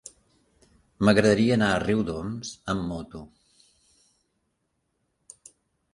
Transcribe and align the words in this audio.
M'agradaria 1.09 1.57
anar 1.57 1.67
a 1.73 1.83
Riudoms 1.83 2.55
amb 2.75 2.89
moto. 2.93 3.23